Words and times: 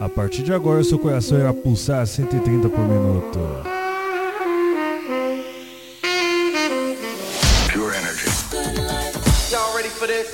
A 0.00 0.08
partir 0.08 0.44
de 0.44 0.52
agora, 0.52 0.84
seu 0.84 0.96
coração 0.96 1.38
irá 1.38 1.52
pulsar 1.52 2.02
a 2.02 2.06
130 2.06 2.68
por 2.68 2.78
minuto. 2.78 3.38
Pure 7.72 7.96
energy. 7.96 8.28
Y'all 9.50 9.74
ready 9.74 9.88
for 9.88 10.06
this? 10.06 10.28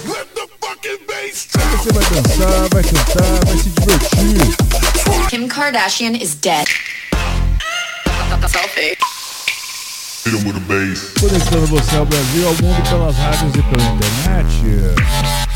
Você 1.72 1.92
vai 1.92 2.04
dançar, 2.04 2.68
vai 2.72 2.82
cantar, 2.82 3.44
vai 3.46 3.56
se 3.56 3.70
divertir. 3.70 5.28
Kim 5.30 5.48
Kardashian 5.48 6.12
is 6.12 6.34
dead. 6.34 6.66
Selfie. 8.46 8.96
Hit 10.26 10.36
'em 10.36 10.44
with 10.44 10.56
a 10.56 10.60
bass. 10.60 11.10
Conectando 11.18 11.66
você 11.68 11.96
ao 11.96 12.04
Brasil, 12.04 12.46
ao 12.46 12.54
mundo 12.54 12.82
pelas 12.90 13.16
rádios 13.16 13.54
e 13.54 13.62
pela 13.62 13.82
internet. 13.82 15.53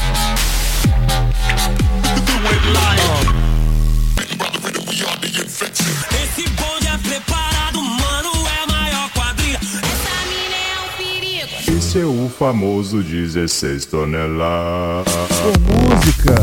O 11.97 12.29
famoso 12.29 13.03
16 13.03 13.87
toneladas. 13.87 15.11
Com 15.41 15.95
música, 15.95 16.35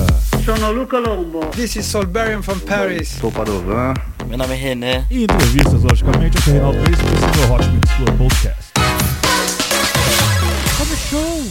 Sono 0.44 0.72
Luca 0.72 0.98
Lombo. 0.98 1.46
This 1.52 1.76
is 1.76 1.86
Solberian 1.86 2.42
from 2.42 2.58
Paris. 2.60 3.10
Sou 3.20 3.32
Padovan. 3.32 3.94
Meu 4.28 4.40
nome 4.40 4.54
é 4.54 4.58
René. 4.58 5.06
e 5.12 5.24
entrevistas, 5.24 5.84
logicamente, 5.84 6.38
aqui 6.40 6.50
é 6.50 6.54
Reinaldo 6.54 6.80
Reis, 6.80 6.98
esse 6.98 7.42
é 7.42 7.46
o 7.46 7.54
Hot 7.54 7.68
Mix 7.70 7.94
Club 7.94 8.18
Podcast. 8.18 8.72
Começou! 10.78 11.46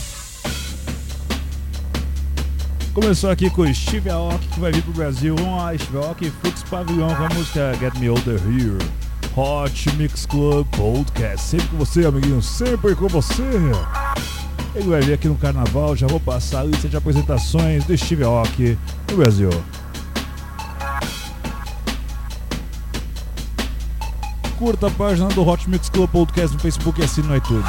Começou 2.95 3.31
aqui 3.31 3.49
com 3.49 3.73
Steve 3.73 4.11
Aoki, 4.11 4.49
que 4.49 4.61
vai 4.61 4.73
vir 4.73 4.83
pro 4.83 4.93
Brasil. 4.93 5.37
Vamos 5.37 5.63
lá, 5.63 5.79
Steve 5.79 5.99
Aoki, 5.99 6.33
Flux 6.41 6.65
Pavilhão 6.65 7.15
com 7.15 7.25
a 7.25 7.29
música 7.29 7.73
Get 7.79 7.95
Me 7.99 8.11
Older 8.11 8.41
Here. 8.49 9.04
Hot 9.37 9.97
Mix 9.97 10.27
Club 10.27 10.67
Podcast. 10.77 11.45
Sempre 11.45 11.67
com 11.69 11.77
você, 11.79 12.07
amiguinho, 12.07 12.41
sempre 12.41 12.95
com 12.95 13.09
você. 13.09 13.43
Ele 14.75 14.89
vai 14.89 15.01
vir 15.01 15.15
aqui 15.15 15.29
no 15.29 15.35
carnaval, 15.35 15.97
já 15.97 16.07
vou 16.07 16.21
passar 16.21 16.61
a 16.61 16.65
lista 16.65 16.89
de 16.89 16.97
apresentações 16.97 17.85
do 17.85 17.97
Steve 17.97 18.23
Aoki 18.23 18.79
no 19.11 19.17
Brasil. 19.17 19.51
Curta 24.57 24.87
a 24.87 24.91
página 24.91 25.29
do 25.29 25.47
Hot 25.47 25.69
Mix 25.69 25.89
Club 25.89 26.09
Podcast 26.11 26.55
no 26.55 26.61
Facebook 26.61 27.01
e 27.01 27.05
assine 27.05 27.27
no 27.27 27.37
iTunes. 27.37 27.65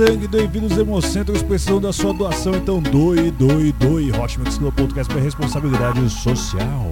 Sangue, 0.00 0.26
doe 0.26 0.46
vírus 0.46 0.78
hemocentros 0.78 1.42
precisam 1.42 1.78
da 1.78 1.92
sua 1.92 2.14
doação, 2.14 2.54
então 2.54 2.80
doe, 2.80 3.30
doe, 3.30 3.70
doe. 3.72 4.10
Hot 4.12 4.38
Mix 4.40 4.56
Club 4.56 4.74
Podcast 4.74 5.12
para 5.12 5.22
responsabilidade 5.22 6.08
social. 6.08 6.88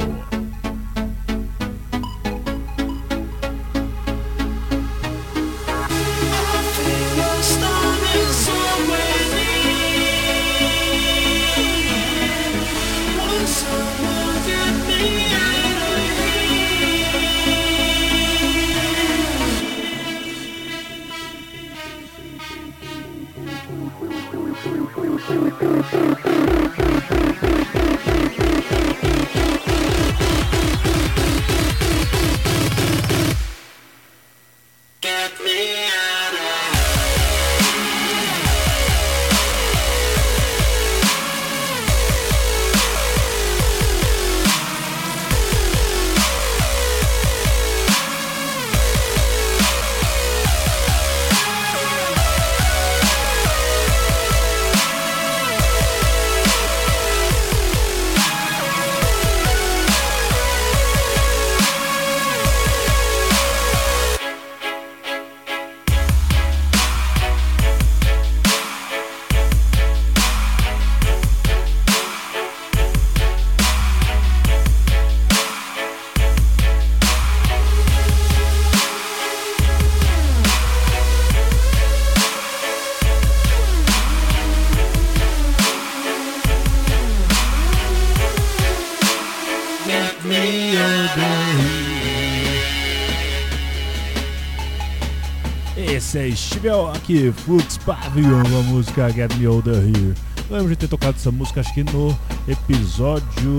tiver 96.59 96.97
aqui, 96.97 97.33
Flux 97.45 97.79
Pavilion, 97.79 98.41
a 98.41 98.63
música 98.65 99.09
Get 99.11 99.33
Me 99.37 99.47
Older 99.47 99.77
Here. 99.77 100.15
Lembro 100.51 100.69
de 100.71 100.77
ter 100.77 100.89
tocado 100.89 101.17
essa 101.17 101.31
música, 101.31 101.61
acho 101.61 101.73
que 101.73 101.85
no 101.85 102.19
episódio. 102.49 103.59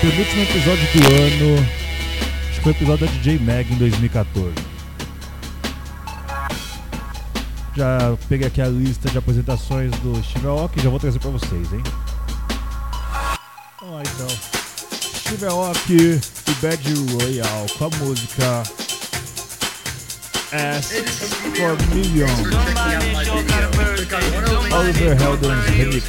Penúltimo 0.00 0.42
episódio 0.42 0.86
do 0.92 1.06
ano. 1.14 1.66
Acho 2.50 2.56
que 2.56 2.60
foi 2.60 2.72
o 2.72 2.76
episódio 2.76 3.06
da 3.06 3.12
DJ 3.12 3.38
Mag 3.38 3.72
em 3.72 3.76
2014. 3.76 4.54
Já 7.74 8.14
peguei 8.28 8.48
aqui 8.48 8.60
a 8.60 8.66
lista 8.66 9.08
de 9.08 9.16
apresentações 9.16 9.90
do 10.00 10.22
Steve 10.22 10.46
Aoki 10.46 10.78
e 10.78 10.82
já 10.82 10.90
vou 10.90 11.00
trazer 11.00 11.18
pra 11.18 11.30
vocês, 11.30 11.72
hein? 11.72 11.82
Vamos 13.80 13.94
lá 13.94 14.02
então. 14.02 14.28
Steve 15.20 15.46
Aoki 15.46 16.20
e 16.48 16.54
Bad 16.60 16.94
Royal 17.14 17.66
com 17.78 17.84
a 17.86 17.90
música 18.04 18.62
ass 20.52 20.92
for 21.56 21.76
million. 21.94 22.28
Over 24.72 25.14
Heldon's 25.14 25.66
hit. 25.68 26.02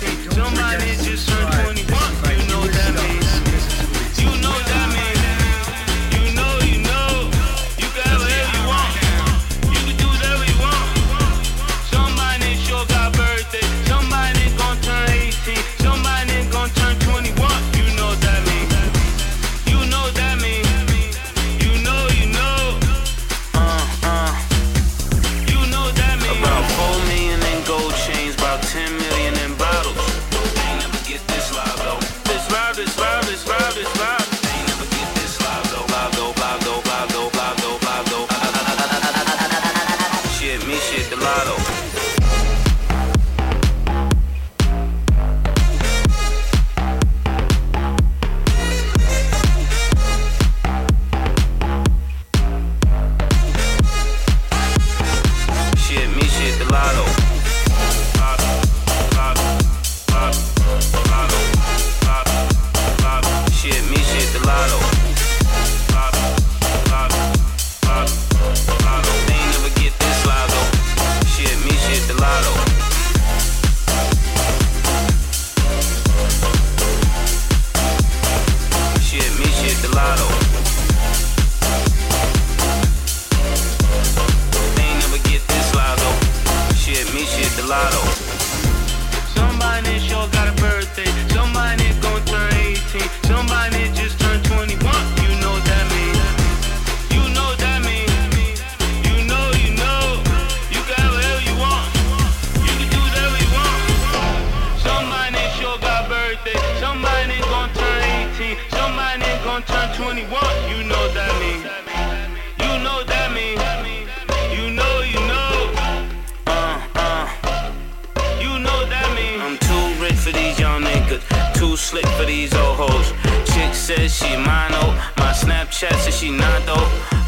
too 121.73 121.77
slick 121.77 122.05
for 122.17 122.25
these 122.25 122.53
old 122.53 122.77
hoes. 122.77 123.07
Chick 123.51 123.73
says 123.73 124.15
she 124.15 124.37
mine, 124.37 124.73
oh. 124.81 124.93
My 125.17 125.31
Snapchat 125.33 125.95
says 126.03 126.15
she 126.15 126.29
not, 126.29 126.61
though. 126.67 126.87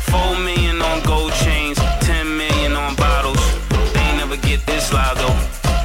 Four 0.09 0.37
million 0.37 0.79
on 0.81 1.01
gold 1.01 1.33
chains, 1.33 1.77
ten 2.01 2.25
million 2.37 2.73
on 2.73 2.95
bottles. 2.95 3.41
They 3.93 4.09
never 4.21 4.37
get 4.37 4.63
this 4.67 4.93
loud, 4.93 5.17
though. 5.17 5.39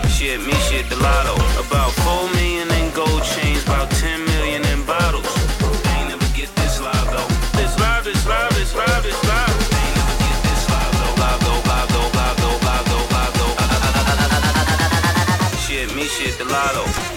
She 0.09 0.37
me, 0.37 0.53
shit 0.69 0.87
the 0.91 0.97
lotto. 0.97 1.35
About 1.65 1.93
four 2.05 2.29
million 2.37 2.69
in 2.73 2.93
gold 2.93 3.23
chains, 3.33 3.63
about 3.65 3.91
ten 3.93 4.25
million 4.27 4.63
in 4.67 4.85
bottles. 4.85 5.31
They 5.85 6.01
never 6.13 6.29
get 6.37 6.55
this 6.57 6.83
loud, 6.83 7.07
though. 7.15 7.31
This 7.57 7.73
live, 7.81 8.05
this 8.05 8.27
live, 8.27 8.53
this 8.59 8.75
live, 8.75 9.03
this 9.03 9.21
live. 9.25 9.57
Shit, 15.65 15.95
me 15.97 16.05
shit, 16.05 16.37
the 16.37 16.45
lotto. 16.45 17.10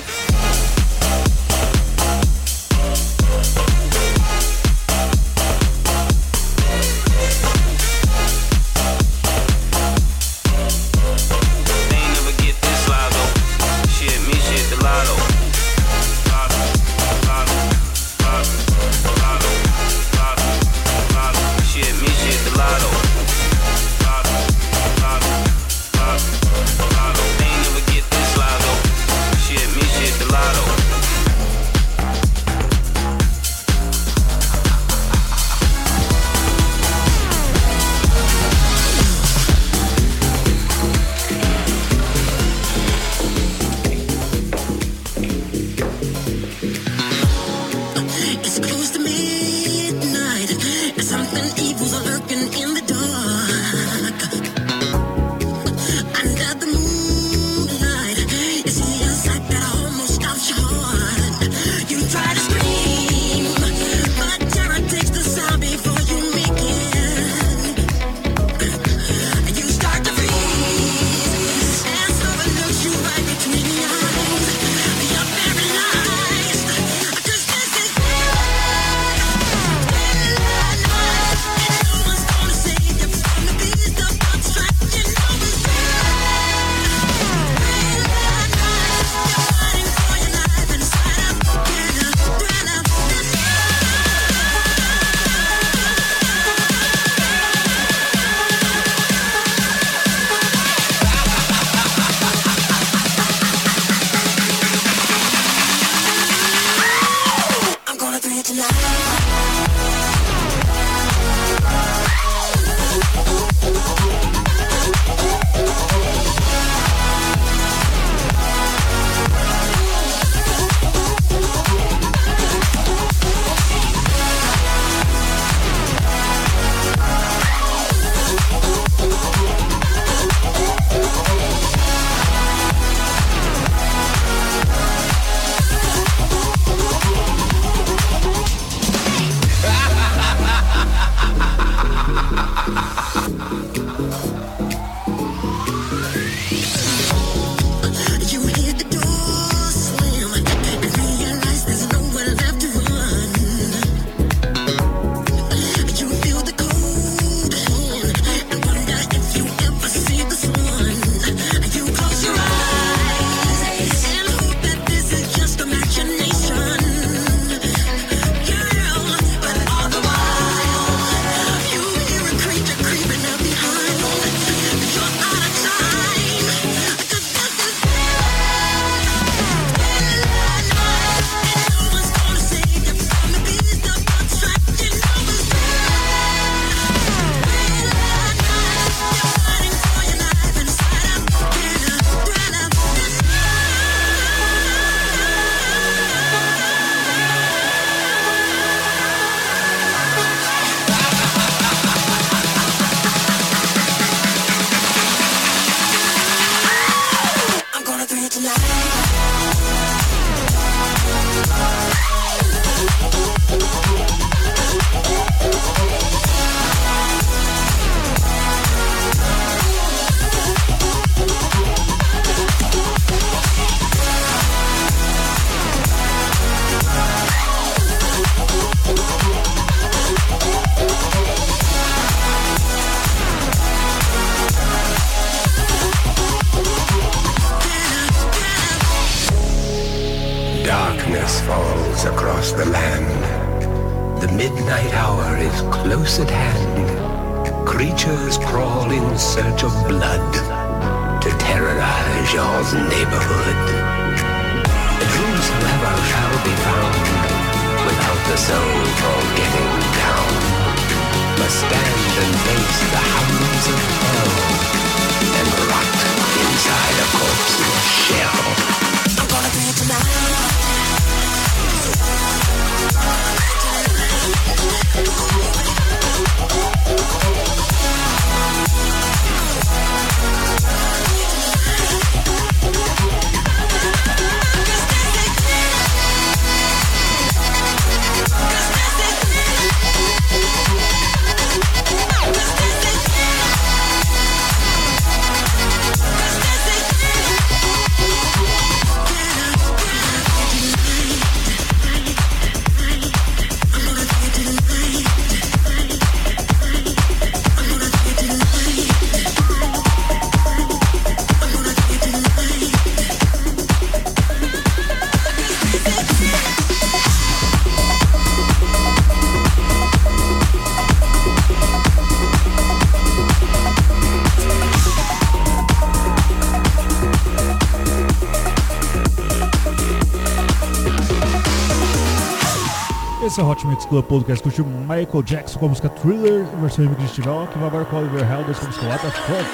Esse 333.33 333.41
é 333.41 333.43
o 333.43 333.49
Hot 333.49 333.65
Mix 333.65 333.83
Club 333.85 334.05
Podcast. 334.05 334.43
Curtiu 334.43 334.63
Michael 334.63 335.23
Jackson 335.23 335.57
com 335.57 335.65
a 335.65 335.69
música 335.69 335.89
Thriller, 335.89 336.45
versão 336.61 336.85
remix 336.85 337.01
de 337.01 337.09
Steve 337.09 337.29
Aoki, 337.29 337.57
vai 337.57 337.67
agora 337.67 337.83
com 337.85 337.95
Oliver 337.95 338.31
Helders 338.31 338.59
com 338.59 338.65
a 338.65 338.67
música 338.67 338.85
What 338.85 339.03
the 339.03 339.11
Fuck. 339.11 339.49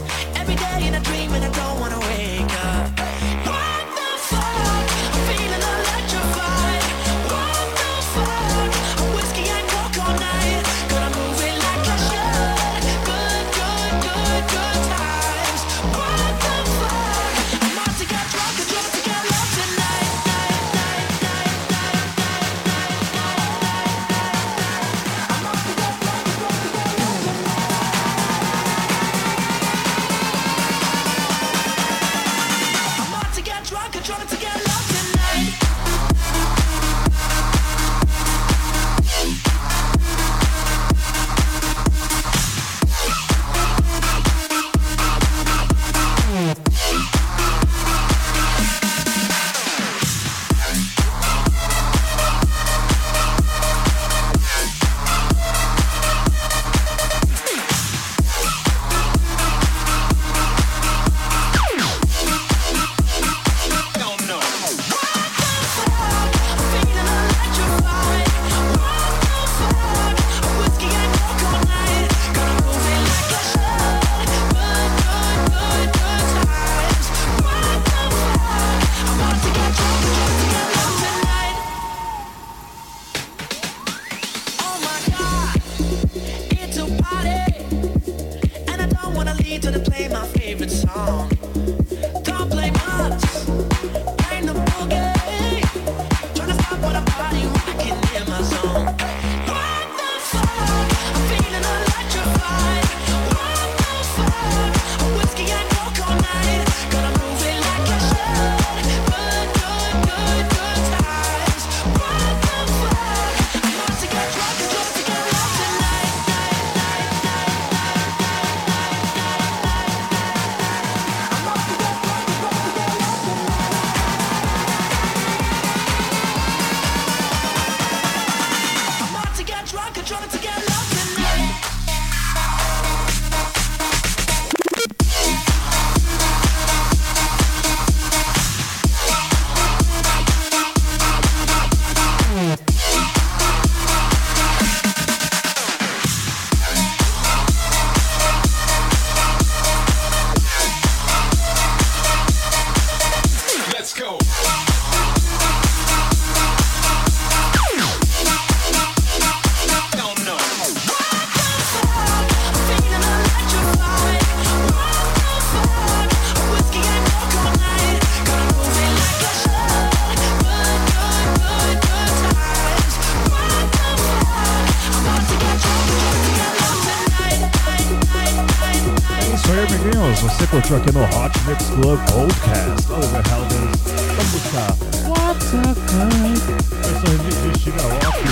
Future 180.70 180.76
aqui 180.76 180.92
no 180.92 181.02
Hot 181.02 181.34
Mix 181.46 181.64
Club 181.70 181.98
Podcast 182.12 182.92
Overhelders. 182.92 183.80
A 184.18 184.22
música 184.30 184.62
What's 185.08 185.50
Up 185.54 185.80
Night? 185.96 186.46
o 186.86 187.10
remix 187.10 187.34
de 187.42 187.50
Steve 187.60 187.80
Aoki. 187.80 188.30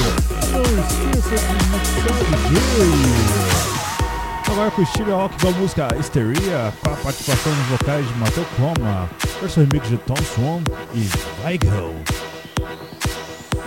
Não 0.53 0.63
esqueça 0.63 1.37
de 2.47 2.55
DJ. 2.55 2.61
Agora 4.53 4.71
com 4.71 4.83
o 4.83 4.87
Steve 4.87 5.11
Aoki 5.11 5.37
com 5.41 5.49
a 5.49 5.51
música 5.53 5.89
Histeria, 5.99 6.73
com 6.81 6.93
a 6.93 6.97
participação 6.97 7.53
nos 7.53 7.67
vocais 7.67 8.07
de 8.07 8.15
Mateu 8.15 8.47
Coma. 8.57 9.11
Versão 9.41 9.65
remix 9.65 9.89
de 9.89 9.97
Tom 9.97 10.17
Swan 10.17 10.63
e 10.95 11.11
Weigel. 11.43 11.95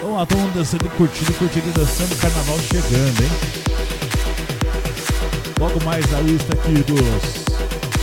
Vamos 0.02 0.18
lá, 0.18 0.26
todo 0.26 0.40
mundo 0.40 0.54
dançando, 0.54 0.90
curtindo, 0.92 1.34
curtindo, 1.34 1.72
dançando, 1.74 2.16
carnaval 2.16 2.58
chegando, 2.60 3.22
hein? 3.22 3.32
Logo 5.60 5.84
mais 5.84 6.14
a 6.14 6.22
lista 6.22 6.54
aqui 6.54 6.74
dos 6.84 7.51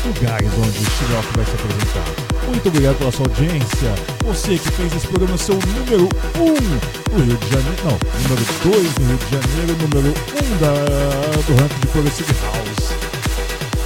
lugares 0.04 0.50
onde 0.54 0.78
o 0.78 1.16
Aoki 1.16 1.36
vai 1.36 1.44
se 1.44 1.52
apresentar. 1.52 2.28
Muito 2.46 2.68
obrigado 2.68 2.96
pela 2.98 3.12
sua 3.12 3.26
audiência. 3.26 3.94
Você 4.24 4.58
que 4.58 4.70
fez 4.72 4.94
esse 4.94 5.06
programa 5.06 5.36
seu 5.36 5.54
número 5.54 6.08
1 6.36 6.42
um 6.42 7.18
no 7.18 7.24
Rio 7.24 7.36
de 7.36 7.48
Janeiro. 7.50 7.76
Não, 7.84 7.98
número 8.22 8.44
2 8.64 8.98
no 8.98 9.06
Rio 9.06 9.18
de 9.18 9.30
Janeiro, 9.30 9.76
número 9.82 10.08
1 10.08 10.10
um 10.10 11.42
do 11.42 11.62
ranking 11.62 11.80
de 11.80 11.86
Progressive 11.88 12.34
House 12.42 13.08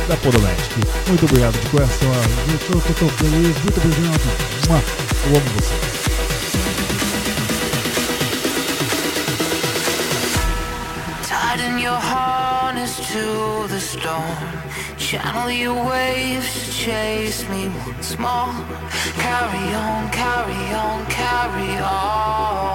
da 0.09 0.17
Podomatic. 0.17 0.73
Muito 1.09 1.25
obrigado 1.25 1.61
de 1.61 1.69
coração. 1.69 2.09
Eu 2.73 2.81
tô 2.81 2.95
tão 2.95 3.09
feliz. 3.09 3.57
Muito 3.63 3.79
obrigado. 3.79 4.21
Eu 5.25 5.37
amo 5.37 5.51
você. 5.57 6.12
Harness 13.13 13.69
to 13.69 13.75
the 13.75 13.81
storm. 13.81 14.97
Channel 14.97 15.51
your 15.51 15.89
waves 15.89 16.67
to 16.67 16.73
chase 16.73 17.49
me 17.49 17.69
once 17.87 18.19
more. 18.19 18.55
Carry 19.19 19.75
on, 19.75 20.11
carry 20.11 20.75
on, 20.75 21.07
carry 21.07 21.79
on. 21.79 22.73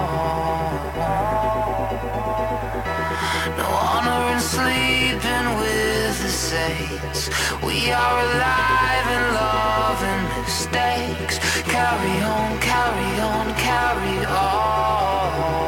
No 3.56 3.64
honor 3.64 4.32
in 4.32 4.40
sleeping 4.40 5.46
with 5.60 6.22
the 6.22 6.28
saints. 6.28 7.30
We 7.62 7.90
are 7.90 8.20
alive 8.20 9.08
in 9.16 9.34
love 9.34 10.02
and 10.02 10.42
mistakes. 10.42 11.38
Carry 11.64 12.22
on, 12.22 12.58
carry 12.60 13.20
on, 13.20 13.54
carry 13.54 14.26
on. 14.26 15.67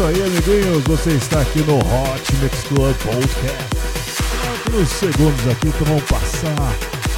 Isso 0.00 0.04
aí, 0.06 0.22
amiguinhos. 0.22 0.82
Você 0.84 1.10
está 1.10 1.42
aqui 1.42 1.58
no 1.60 1.76
Hot 1.76 2.36
Mix 2.40 2.62
Club 2.68 2.96
Podcast. 3.04 3.64
Alguns 4.48 4.88
segundos 4.88 5.48
aqui, 5.48 5.68
então 5.68 5.86
vamos 5.86 6.04
passar 6.04 6.56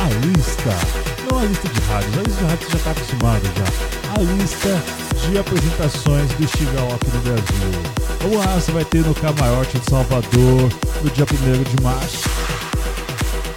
a 0.00 0.26
lista. 0.26 0.70
Não 1.30 1.38
a 1.38 1.44
lista 1.44 1.68
de 1.68 1.80
rádios, 1.82 2.18
a 2.18 2.22
lista 2.22 2.38
de 2.38 2.50
rádios 2.50 2.64
você 2.64 2.72
já 2.72 2.78
está 2.78 2.90
acostumado 2.90 3.42
já. 3.56 4.20
A 4.20 4.22
lista 4.22 4.82
de 5.20 5.38
apresentações 5.38 6.32
do 6.32 6.48
Steve 6.48 6.78
Aoki 6.78 7.06
no 7.14 7.20
Brasil. 7.20 8.36
Lá, 8.36 8.54
você 8.54 8.72
vai 8.72 8.84
ter 8.84 9.04
no 9.04 9.14
Camarote 9.14 9.78
de 9.78 9.88
Salvador, 9.88 10.68
no 11.02 11.10
dia 11.10 11.24
1 11.24 11.62
de 11.62 11.82
março. 11.82 12.28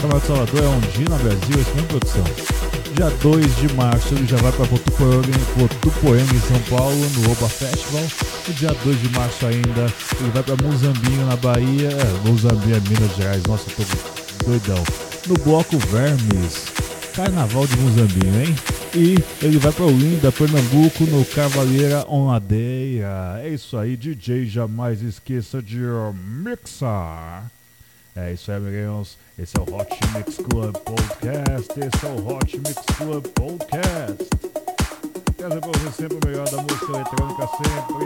Camarote 0.01 0.21
de 0.21 0.27
Salvador 0.27 0.63
é 0.63 0.67
um 0.67 0.79
dia 0.91 1.05
no 1.09 1.17
Brasil, 1.17 1.61
esse 1.61 1.71
mesmo 1.71 1.87
produção. 1.87 2.64
Dia 2.95 3.09
2 3.09 3.57
de 3.57 3.73
março 3.73 4.15
ele 4.15 4.25
já 4.25 4.37
vai 4.37 4.53
para 4.53 4.63
Votuporanga 4.63 5.27
em 5.27 6.39
São 6.39 6.59
Paulo, 6.69 6.95
no 6.95 7.29
Oba 7.29 7.49
Festival. 7.49 8.03
No 8.47 8.53
dia 8.53 8.73
2 8.85 9.01
de 9.01 9.09
março 9.09 9.45
ainda 9.45 9.93
ele 10.17 10.29
vai 10.33 10.41
para 10.41 10.55
Muzambinho 10.63 11.25
na 11.25 11.35
Bahia. 11.35 11.89
É, 11.89 12.29
Muzambinho 12.29 12.77
é 12.77 12.79
Minas 12.79 13.15
Gerais, 13.17 13.43
nossa, 13.43 13.69
tô 13.71 14.45
doidão. 14.45 14.81
No 15.27 15.33
Bloco 15.39 15.77
Vermes, 15.77 16.67
Carnaval 17.13 17.67
de 17.67 17.75
Muzambinho, 17.79 18.41
hein? 18.41 18.55
E 18.95 19.21
ele 19.45 19.57
vai 19.57 19.73
para 19.73 19.83
Olinda, 19.83 20.31
Pernambuco, 20.31 21.03
no 21.03 21.25
Cavaleira 21.25 22.05
Onladeia. 22.07 23.41
É 23.43 23.49
isso 23.49 23.77
aí, 23.77 23.97
DJ, 23.97 24.45
jamais 24.45 25.01
esqueça 25.01 25.61
de 25.61 25.81
mixar. 26.15 27.51
É 28.17 28.31
isso 28.31 28.49
aí, 28.49 28.57
amiguinhos. 28.57 29.17
Esse 29.37 29.57
é 29.57 29.59
o 29.59 29.75
Hot 29.75 29.89
Mix 30.13 30.37
Club 30.37 30.73
Podcast. 30.77 31.73
Esse 31.73 32.05
é 32.05 32.09
o 32.09 32.25
Hot 32.25 32.57
Mix 32.59 32.75
Club 32.95 33.27
Podcast. 33.27 34.29
Trazer 35.35 35.59
pra 35.59 35.71
você 35.71 35.91
sempre 36.03 36.17
o 36.17 36.21
melhor 36.25 36.49
da 36.49 36.61
música 36.61 36.93
eletrônica, 36.93 37.49
sempre. 37.57 38.05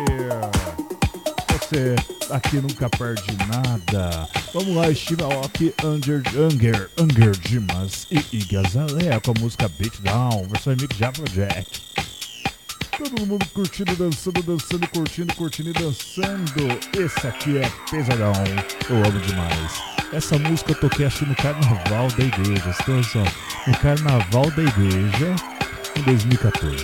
você 1.52 1.96
aqui 2.34 2.56
nunca 2.58 2.90
perde 2.90 3.38
nada. 3.46 4.28
Vamos 4.52 4.76
lá, 4.76 4.92
Steve 4.96 5.22
Aoki, 5.22 5.76
Anger, 5.86 6.24
Anger, 6.36 6.90
Anger 6.98 7.38
Dimas 7.42 8.08
e 8.10 8.36
Igazalea 8.36 9.22
com 9.22 9.30
a 9.30 9.40
música 9.40 9.70
Beat 9.78 10.02
Down, 10.02 10.48
versão 10.48 10.74
remix 10.74 10.98
de 10.98 11.06
Afrojack. 11.06 11.82
Todo 12.98 13.28
mundo 13.28 13.46
curtindo, 13.54 13.96
dançando, 13.96 14.42
dançando, 14.42 14.88
curtindo, 14.90 15.36
curtindo 15.36 15.70
e 15.70 15.74
dançando. 15.74 16.68
Esse 16.98 17.28
aqui 17.28 17.60
é 17.60 17.70
pesadão. 17.92 18.34
Eu 18.90 18.96
amo 19.06 19.20
demais. 19.20 19.99
Essa 20.12 20.40
música 20.40 20.72
eu 20.72 20.76
toquei 20.76 21.06
acho 21.06 21.24
no 21.26 21.36
carnaval 21.36 22.08
da 22.18 22.24
igreja. 22.24 22.76
Então, 22.82 23.04
só, 23.04 23.24
no 23.68 23.78
carnaval 23.78 24.50
da 24.52 24.64
igreja 24.64 25.36
em 25.96 26.02
2014. 26.02 26.76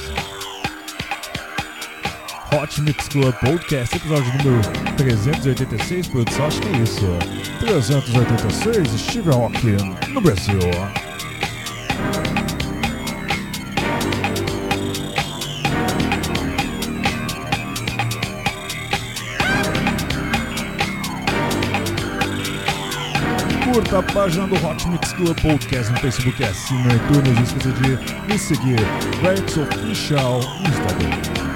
Hot 2.54 2.82
Mix 2.82 3.08
Club 3.08 3.34
Podcast, 3.40 3.96
episódio 3.96 4.32
número 4.38 4.62
386, 4.96 6.08
produção, 6.08 6.46
acho 6.46 6.62
que 6.62 6.68
é 6.68 6.78
isso. 6.78 7.02
386, 7.60 9.02
Steve 9.02 9.30
Hawking, 9.30 10.14
no 10.14 10.22
Brasil. 10.22 10.60
Curta 23.86 24.00
a 24.00 24.04
página 24.14 24.48
do 24.48 24.56
Hot 24.66 24.88
Mix 24.90 25.14
Club 25.14 25.40
Podcast 25.42 25.92
no 25.92 26.00
Facebook 26.00 26.42
e 26.42 26.46
assina 26.46 26.96
iTunes. 26.96 27.36
Não 27.36 27.44
esqueça 27.44 27.72
de 27.72 28.28
me 28.28 28.40
seguir, 28.40 28.80
Rex 29.22 29.58
Official 29.58 30.40
Instagram. 30.68 31.55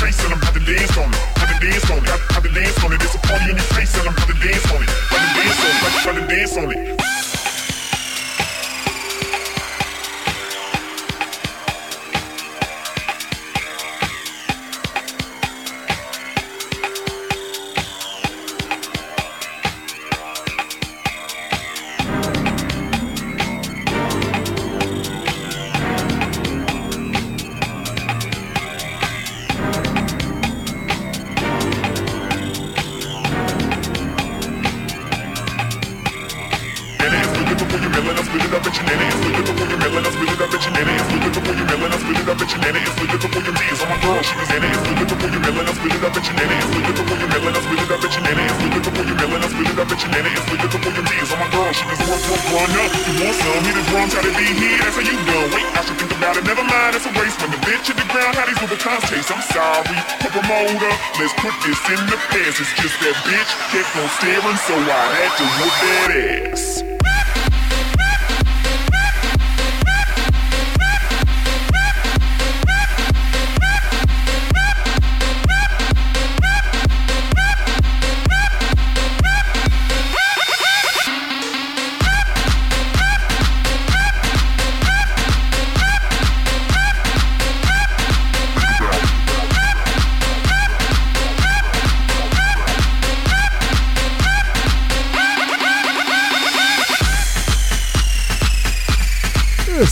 Face 0.00 0.22
and 0.24 0.32
I'm 0.32 0.40
about 0.40 0.54
to 0.54 0.60
dance 0.60 0.96
on 0.96 1.10
it. 1.10 1.20
About 1.36 1.48
to 1.48 1.66
dance 1.66 1.90
on 1.90 1.98
it. 1.98 2.06
Got 2.06 2.42
to 2.42 2.48
dance 2.52 2.84
on 2.84 2.92
it. 2.92 3.02
It's 3.02 3.14
a 3.14 3.18
party 3.18 3.50
on 3.50 3.56
your 3.56 3.70
face 3.76 3.94
and 3.98 4.08
I'm 4.08 4.14
about 4.14 4.28
to 4.28 4.36
dance 4.38 4.66
on 4.72 4.82
it. 4.82 4.90
About 5.10 5.20
to 5.20 5.34
dance 5.36 5.60
on 5.60 5.70
it. 5.70 6.04
Got 6.04 6.14
to 6.14 6.26
dance 6.26 6.56
on 6.56 6.70
it. 6.72 7.01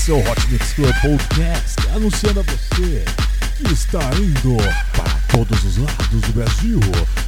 Esse 0.00 0.12
é 0.12 0.14
o 0.14 0.30
Hot 0.30 0.46
Mix 0.48 0.72
Club 0.72 0.94
Podcast, 1.02 1.76
anunciando 1.94 2.40
a 2.40 2.42
você 2.44 3.04
que 3.58 3.70
está 3.70 4.00
indo 4.16 4.56
para 4.96 5.10
todos 5.28 5.62
os 5.62 5.76
lados 5.76 6.20
do 6.22 6.32
Brasil, 6.32 6.80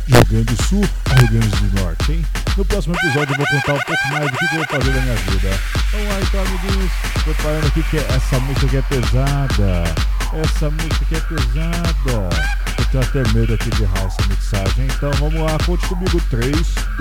de 0.06 0.64
Sul 0.64 0.82
ao 1.10 1.16
Rio 1.18 1.28
Grande 1.32 1.48
do 1.48 1.82
Norte, 1.82 2.12
hein? 2.12 2.26
No 2.56 2.64
próximo 2.64 2.94
episódio 2.94 3.34
eu 3.34 3.36
vou 3.36 3.46
contar 3.46 3.74
um 3.74 3.80
pouco 3.80 4.08
mais 4.10 4.30
do 4.30 4.38
que 4.38 4.44
eu 4.46 4.54
vou 4.54 4.66
fazer 4.68 4.90
da 4.90 5.00
minha 5.02 5.16
vida. 5.16 5.60
Vamos 5.92 6.08
lá 6.08 6.20
então, 6.22 6.40
amiguinhos, 6.40 6.92
preparando 7.24 7.66
aqui 7.66 7.82
que 7.82 7.96
essa 7.98 8.40
música 8.40 8.66
aqui 8.66 8.76
é 8.78 8.82
pesada, 8.82 9.94
essa 10.42 10.70
música 10.70 11.04
aqui 11.04 11.14
é 11.16 11.20
pesada. 11.20 12.30
Eu 12.78 12.84
tenho 12.86 13.04
até 13.04 13.32
medo 13.34 13.52
aqui 13.52 13.68
de 13.68 13.84
essa 13.84 14.26
mixagem, 14.26 14.86
então 14.86 15.10
vamos 15.20 15.42
lá, 15.42 15.58
conte 15.66 15.86
comigo, 15.88 16.18
3, 16.30 16.50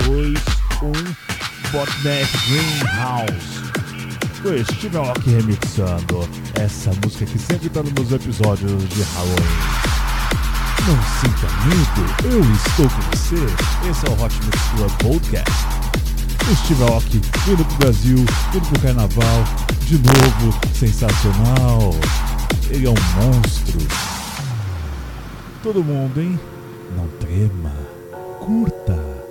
2, 0.04 0.38
1, 0.82 0.92
Botneck 1.72 2.30
Greenhouse 2.46 3.81
foi 4.42 4.64
Steve 4.64 4.96
Aoki 4.96 5.30
remixando 5.30 6.28
essa 6.60 6.90
música 7.04 7.24
que 7.24 7.38
sempre 7.38 7.68
tá 7.70 7.80
nos 7.82 7.92
meus 7.92 8.10
episódios 8.10 8.88
de 8.88 9.02
Halloween. 9.14 9.92
Não 10.86 11.00
sinta 11.20 11.46
medo, 11.68 12.34
eu 12.34 12.40
estou 12.52 12.88
com 12.88 13.16
você. 13.16 13.88
Esse 13.88 14.06
é 14.06 14.10
o 14.10 14.24
Hot 14.24 14.34
Mix 14.44 14.58
Club 14.74 14.90
Podcast. 14.98 15.66
O 16.50 16.56
Steve 16.56 16.82
Aoki 16.82 17.20
indo 17.48 17.64
pro 17.64 17.76
Brasil, 17.76 18.18
indo 18.18 18.68
pro 18.68 18.80
Carnaval, 18.80 19.44
de 19.86 19.98
novo, 19.98 20.60
sensacional. 20.74 21.94
Ele 22.68 22.86
é 22.86 22.90
um 22.90 22.94
monstro. 23.24 23.78
Todo 25.62 25.84
mundo, 25.84 26.20
hein? 26.20 26.38
Não 26.96 27.06
trema, 27.20 27.72
curta. 28.40 29.21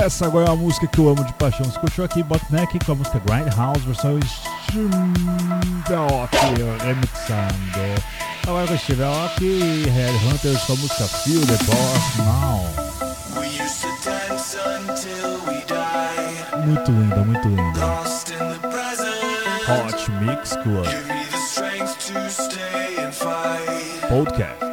Essa 0.00 0.26
agora 0.26 0.46
é 0.46 0.50
uma 0.50 0.56
música 0.56 0.86
que 0.86 0.98
eu 0.98 1.08
amo 1.08 1.24
de 1.24 1.32
paixão. 1.34 1.66
Escutou 1.66 2.04
aqui 2.04 2.22
Botneck 2.22 2.74
né, 2.74 2.80
com 2.84 2.92
a 2.92 2.94
música 2.94 3.20
Grindhouse, 3.20 3.80
versão 3.80 4.18
Steamrock 5.82 6.36
remixando. 6.82 8.02
Agora 8.46 8.66
com 8.66 8.78
Steamrock 8.78 9.44
e 9.44 9.88
Headhunters 9.88 10.62
com 10.62 10.72
a 10.72 10.76
música 10.76 11.04
Feel 11.04 11.40
the 11.46 11.56
Boss 11.64 12.16
Now. 12.18 12.64
Muito 16.64 16.90
linda, 16.90 17.24
muito 17.24 17.48
linda. 17.48 17.86
Hot 19.68 20.10
Mix 20.22 20.56
Club 20.62 20.86
Podcast. 24.08 24.67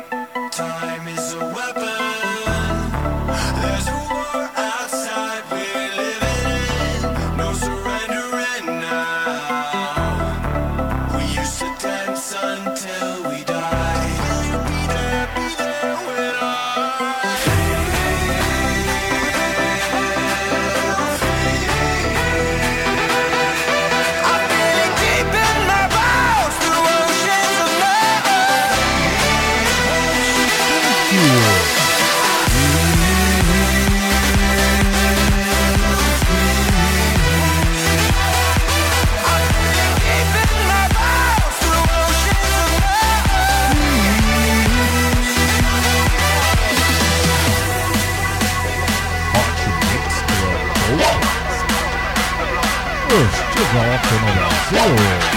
そ。 54.71 55.34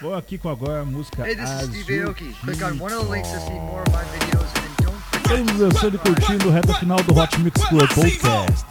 Vou 0.00 0.14
aqui 0.14 0.38
com 0.38 0.48
agora 0.48 0.82
a 0.82 0.84
música 0.84 1.26
hey, 1.26 1.36
Estamos 5.16 5.52
dançando 5.58 5.96
e 5.96 5.98
curtindo 5.98 6.50
reto 6.50 6.74
final 6.74 7.02
do 7.02 7.18
Hot 7.18 7.40
Mix 7.40 7.64
Club 7.64 7.88
Podcast. 7.94 8.66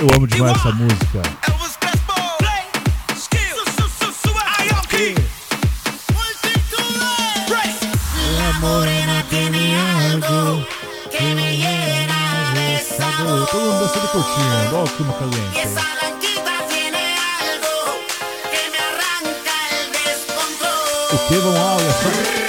Eu 0.00 0.08
amo 0.16 0.26
demais 0.26 0.56
essa 0.56 0.72
música. 0.72 1.53
bastante 13.84 14.08
curtindo. 14.08 14.76
Olha 14.76 14.84
o 14.84 14.96
clima 14.96 15.12
caliente. 15.14 15.68
O 21.12 21.28
Kevin 21.28 21.56
Alves. 21.56 22.43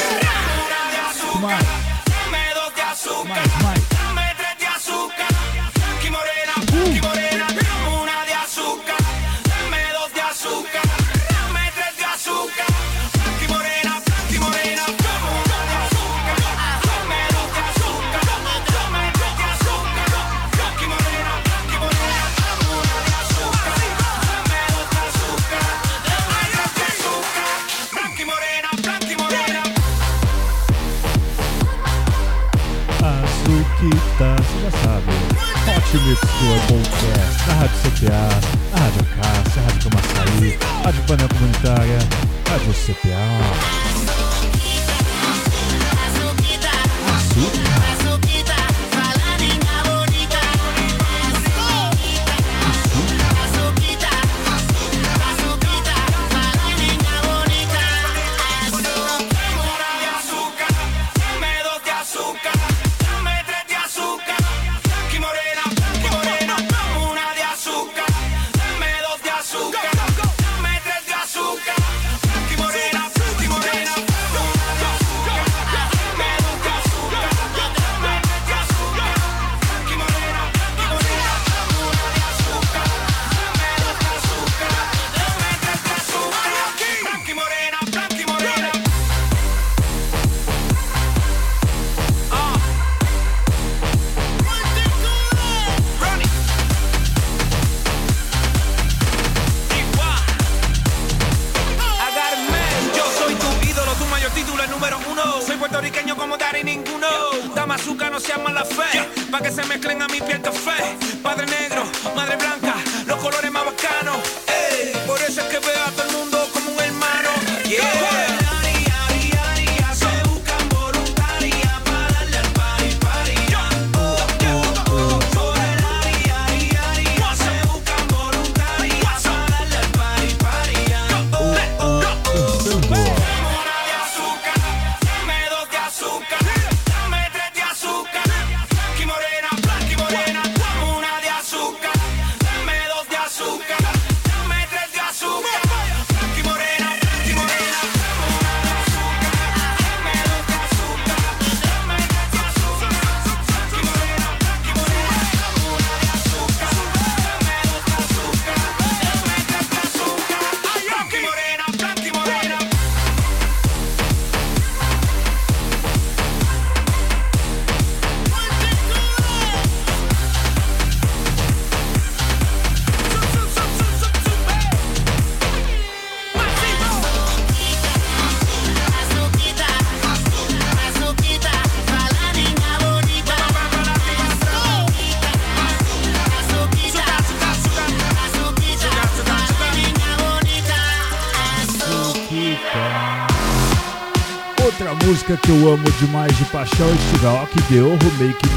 música 195.36 195.38
que 195.38 195.50
eu 195.50 195.74
amo 195.74 195.92
demais 196.00 196.36
de 196.38 196.46
paixão, 196.46 196.88
é 196.88 196.96
Steve 197.10 197.26
Aoki, 197.26 197.62
The 197.64 197.82
Orro, 197.82 198.12
Make 198.18 198.40
It 198.44 198.56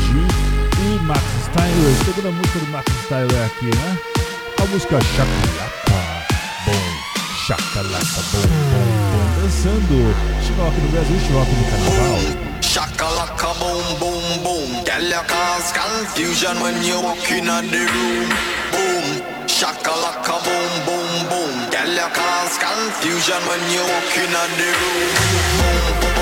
e 0.80 1.02
Max 1.02 1.20
Steiner. 1.44 2.04
Segunda 2.04 2.30
música 2.30 2.58
do 2.58 2.66
Max 2.68 2.92
Steiner 3.04 3.34
é 3.34 3.44
aqui, 3.44 3.66
né? 3.66 3.98
A 4.60 4.66
música 4.66 4.98
Chacalaca, 5.00 6.26
bom, 6.66 6.86
Chacalaca, 7.46 8.22
bom, 8.32 8.46
bom, 8.72 8.86
bom. 9.12 9.42
Dançando, 9.42 10.14
Steve 10.42 10.60
Aoki 10.60 10.80
no 10.80 10.88
Brasil, 10.88 11.20
Steve 11.20 11.36
Aoki 11.36 11.52
no 11.52 11.64
Carnaval. 11.70 12.18
Chacalaca, 12.60 13.54
boom 13.54 13.94
boom 13.98 14.42
boom. 14.42 14.84
Tell 14.84 15.02
your 15.02 15.24
cause 15.24 15.72
confusion 15.72 16.60
when 16.60 16.82
you 16.84 17.00
walk 17.00 17.30
in 17.30 17.46
the 17.46 17.86
room. 17.92 18.28
Boom. 18.70 19.22
Chacalaca, 19.46 20.38
boom 20.44 20.84
boom 20.84 21.28
boom. 21.28 21.70
Tell 21.70 21.88
your 21.88 22.10
cause 22.10 22.58
confusion 22.58 23.42
when 23.48 23.62
you 23.72 23.80
walk 23.80 24.16
in 24.16 24.30
the 24.30 24.68
room. 24.78 26.02
Boom. 26.02 26.17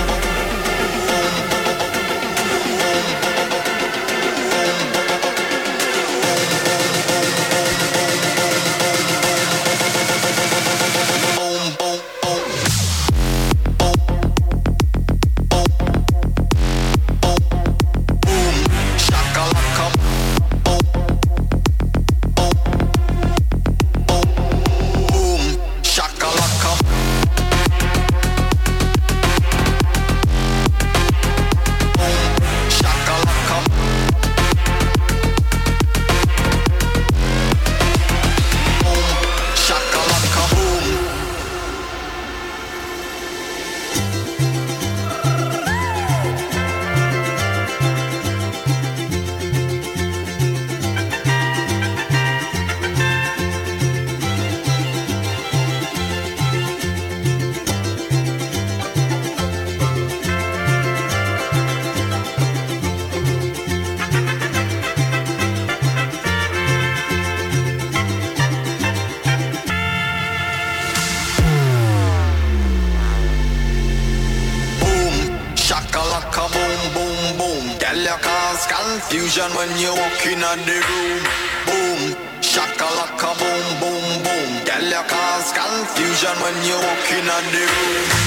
When 79.67 79.79
you 79.81 79.91
walk 79.91 80.27
in 80.27 80.41
the 80.41 80.79
room. 80.89 81.23
Boom, 81.67 82.17
shakalaka, 82.41 83.31
boom, 83.39 83.67
boom, 83.81 84.23
boom. 84.23 84.65
Girl, 84.65 84.85
you 84.85 85.03
cause 85.09 85.53
confusion 85.53 86.37
when 86.43 86.57
you 86.67 86.77
walk 86.77 87.11
in 87.13 87.27
the 87.27 87.63
room. 87.75 88.26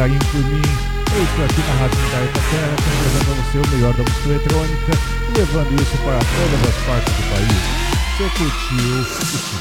Carinho 0.00 0.18
por 0.18 0.42
mim. 0.44 0.62
Eu 1.14 1.24
estou 1.24 1.44
aqui 1.44 1.60
na 1.60 1.74
Rádio 1.74 1.98
da 2.10 2.24
Itaquera, 2.24 2.72
apresentando 2.72 3.30
a 3.30 3.42
você 3.42 3.58
o 3.58 3.68
melhor 3.68 3.92
da 3.92 4.02
música 4.02 4.28
eletrônica 4.30 4.92
e 5.28 5.38
levando 5.38 5.82
isso 5.82 5.98
para 5.98 6.18
todas 6.18 6.68
as 6.68 6.84
partes 6.86 7.12
do 7.12 7.22
país. 7.28 7.80
Você 8.16 8.24
curtiu 8.38 8.94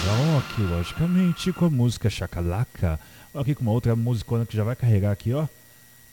o 0.08 0.38
aqui, 0.38 0.62
logicamente, 0.62 1.52
com 1.52 1.66
a 1.66 1.70
música 1.70 2.10
Chacalaca. 2.10 2.98
Aqui 3.36 3.54
com 3.54 3.64
uma 3.64 3.72
outra 3.72 3.98
musicona 3.98 4.46
que 4.46 4.56
já 4.56 4.64
vai 4.64 4.78
carregar 4.78 5.12
aqui, 5.12 5.34
ó. 5.34 5.46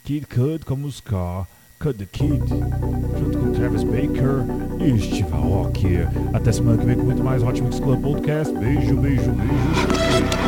Kid 0.03 0.25
Cud 0.25 0.65
com 0.65 0.73
a 0.73 0.77
música 0.77 1.47
Cut 1.79 1.97
the 1.97 2.05
Kid, 2.05 2.43
junto 3.17 3.37
com 3.37 3.51
Travis 3.53 3.83
Baker 3.83 4.43
e 4.81 4.99
Steve 4.99 5.31
Aoki. 5.31 5.99
Até 6.33 6.51
semana 6.51 6.77
que 6.77 6.85
vem 6.85 6.97
com 6.97 7.03
muito 7.03 7.23
mais 7.23 7.41
Hot 7.41 7.61
Mix 7.61 7.79
Club 7.79 8.01
Podcast. 8.01 8.53
Beijo, 8.57 8.97
beijo, 8.97 9.31
beijo. 9.31 10.46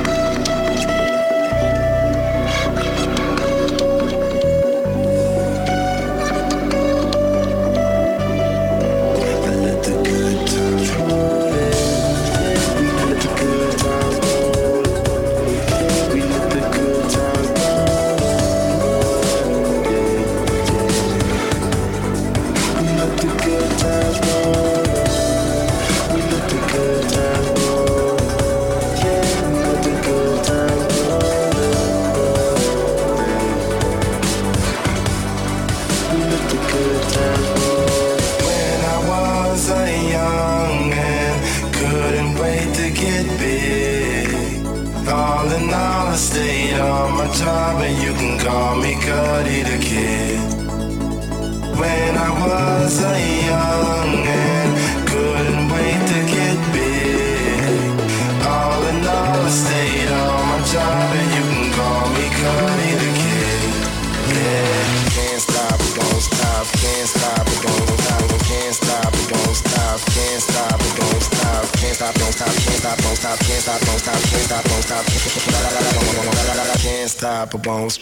type 77.20 77.54
of 77.54 77.62
bones. 77.62 77.98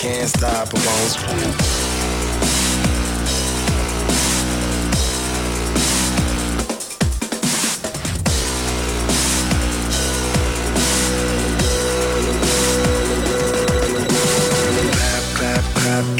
Can't 0.00 0.28
stop 0.28 0.68
a 0.68 0.76
bones. 0.76 1.93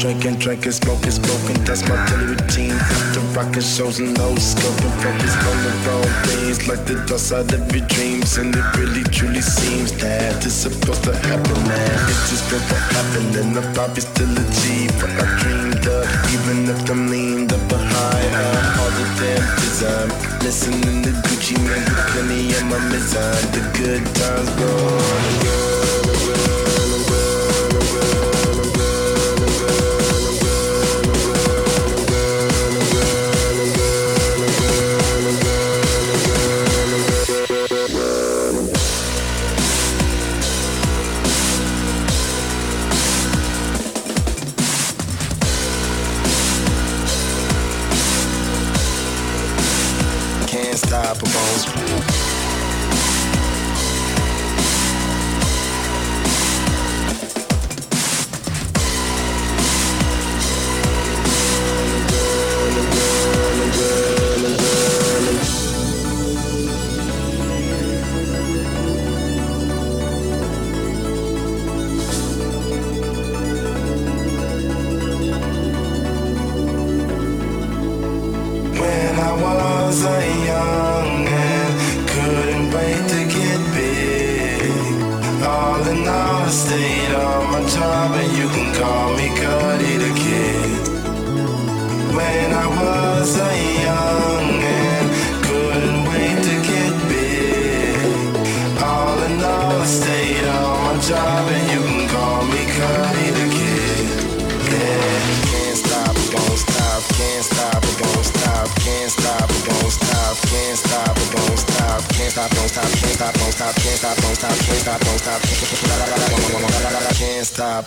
Drinking, 0.05 0.35
drinking, 0.35 0.71
smoking, 0.71 1.09
smoking. 1.09 1.63
That's 1.65 1.81
my 1.89 1.97
daily 2.05 2.37
routine. 2.37 2.77
The 3.17 3.21
rockin' 3.33 3.65
shows 3.65 3.97
and 3.97 4.15
low 4.19 4.35
scoping, 4.35 4.93
focus 5.01 5.33
on 5.33 5.57
the 5.65 5.73
wrong 5.81 6.09
things, 6.29 6.67
like 6.67 6.85
the 6.85 7.01
dust 7.09 7.33
out 7.33 7.51
of 7.51 7.65
your 7.73 7.85
dreams. 7.87 8.37
And 8.37 8.53
it 8.55 8.65
really 8.77 9.03
truly 9.09 9.41
seems 9.41 9.91
that 10.03 10.45
it's 10.45 10.53
supposed 10.53 11.03
to 11.05 11.15
happen, 11.25 11.57
man. 11.65 11.97
It's 12.09 12.29
just 12.29 12.45
never 12.53 12.77
happening. 12.93 13.53
The 13.57 13.65
Bobby 13.73 14.01
still 14.01 14.29
a 14.29 14.45
G, 14.61 14.85
what 15.01 15.09
I 15.09 15.25
dreamed 15.41 15.87
of. 15.89 16.05
Even 16.37 16.69
if 16.69 16.89
I'm 16.89 17.09
leaned 17.09 17.51
up 17.51 17.65
behind 17.67 18.31
uh, 18.37 18.77
all 18.77 18.91
the 18.93 19.05
damn 19.17 19.41
design. 19.57 20.09
Listening 20.45 21.01
to 21.01 21.11
Gucci, 21.25 21.57
man, 21.65 21.81
get 21.81 21.97
plenty 22.13 22.53
of 22.53 22.63
my 22.69 22.77
mizan. 22.93 23.41
The 23.57 23.61
good 23.73 24.05
times 24.13 24.49
roll. 24.61 25.74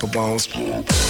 bones. 0.08 1.07